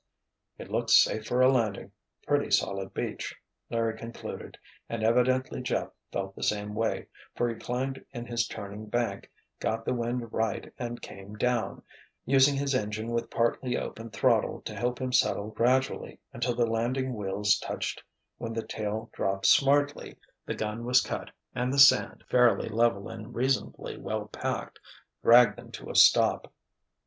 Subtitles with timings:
[0.57, 3.35] "It looks safe for a landing—pretty solid beach,"
[3.69, 4.57] Larry concluded,
[4.89, 9.29] and evidently Jeff felt the same way for he climbed in his turning bank,
[9.59, 11.83] got the wind right and came down,
[12.25, 17.13] using his engine with partly opened throttle to help him settle gradually until the landing
[17.13, 18.01] wheels touched
[18.39, 23.35] when the tail dropped smartly, the gun was cut, and the sand, fairly level and
[23.35, 24.79] reasonably well packed,
[25.21, 26.51] dragged them to a stop.